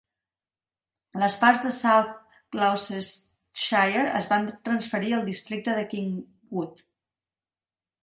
Les 1.23 1.35
parts 1.43 1.61
de 1.65 1.73
South 1.79 2.09
Gloucestershire 2.57 4.09
es 4.23 4.33
van 4.35 4.51
transferir 4.71 5.15
al 5.21 5.31
districte 5.33 5.81
de 5.83 5.89
Kingwood. 5.97 6.87